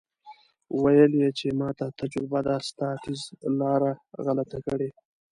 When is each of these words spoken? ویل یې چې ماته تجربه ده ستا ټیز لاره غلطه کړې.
ویل 0.81 1.13
یې 1.21 1.29
چې 1.37 1.47
ماته 1.59 1.85
تجربه 1.99 2.39
ده 2.47 2.55
ستا 2.69 2.89
ټیز 3.01 3.21
لاره 3.59 3.91
غلطه 4.25 4.57
کړې. 4.65 4.89